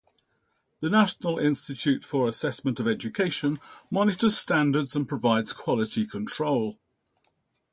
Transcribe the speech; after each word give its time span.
The 0.79 0.89
National 0.89 1.37
Institute 1.37 2.03
for 2.03 2.27
Assessment 2.27 2.79
of 2.79 2.87
Education 2.87 3.59
monitors 3.91 4.35
standards 4.35 4.95
and 4.95 5.07
provides 5.07 5.53
quality 5.53 6.07
control. 6.07 6.79